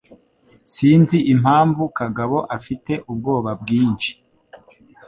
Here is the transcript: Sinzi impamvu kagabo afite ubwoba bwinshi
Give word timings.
Sinzi 0.73 1.17
impamvu 1.33 1.83
kagabo 1.99 2.37
afite 2.57 2.91
ubwoba 3.11 3.51
bwinshi 3.61 4.11